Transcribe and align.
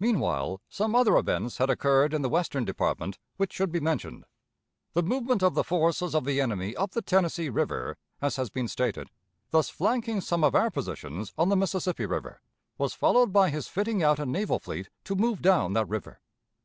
Meanwhile 0.00 0.60
some 0.68 0.96
other 0.96 1.16
events 1.16 1.58
had 1.58 1.70
occurred 1.70 2.12
in 2.12 2.22
the 2.22 2.28
Western 2.28 2.64
Department 2.64 3.20
which 3.36 3.52
should 3.52 3.70
be 3.70 3.78
mentioned. 3.78 4.24
The 4.94 5.02
movement 5.04 5.44
of 5.44 5.54
the 5.54 5.62
forces 5.62 6.12
of 6.12 6.24
the 6.24 6.40
enemy 6.40 6.74
up 6.74 6.90
the 6.90 7.00
Tennessee 7.02 7.50
River, 7.50 7.96
as 8.20 8.34
has 8.34 8.50
been 8.50 8.66
stated, 8.66 9.10
thus 9.52 9.68
flanking 9.70 10.20
some 10.20 10.42
of 10.42 10.56
our 10.56 10.72
positions 10.72 11.32
on 11.38 11.50
the 11.50 11.56
Mississippi 11.56 12.04
River, 12.04 12.40
was 12.78 12.94
followed 12.94 13.32
by 13.32 13.48
his 13.48 13.68
fitting 13.68 14.02
out 14.02 14.18
a 14.18 14.26
naval 14.26 14.58
fleet 14.58 14.88
to 15.04 15.14
move 15.14 15.40
down 15.40 15.72
that 15.74 15.86
river. 15.88 16.18